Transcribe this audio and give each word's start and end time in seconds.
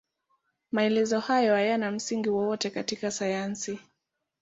Maelezo 0.71 1.19
hayo 1.19 1.53
hayana 1.53 1.91
msingi 1.91 2.29
wowote 2.29 2.69
katika 2.69 3.11
sayansi. 3.11 3.79